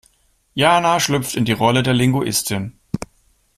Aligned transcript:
Jana 0.55 0.99
schlüpft 0.99 1.35
in 1.35 1.45
die 1.45 1.51
Rolle 1.51 1.83
der 1.83 1.93
Linguistin. 1.93 2.79